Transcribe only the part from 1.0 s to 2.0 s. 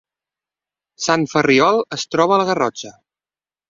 Sant Ferriol